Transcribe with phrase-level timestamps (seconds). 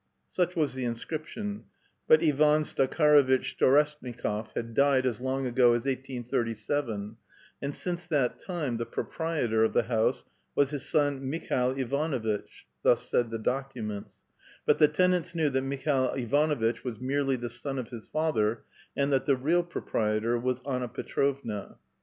[0.25, 1.65] Such was the inscription;
[2.07, 7.17] but Ivan Zakharuitch Storeshni kof had died as long ago as 1837,
[7.61, 10.25] and since that time the proprietor {khozydtn) of the house
[10.55, 14.23] was his son Mikhail Ivanovitch (thus said the documents);
[14.65, 18.63] but the tenants knew that Mikhail Ivanovitch was merely the son of his father,
[18.97, 21.75] and that the real proprietor was Anna Petrovna.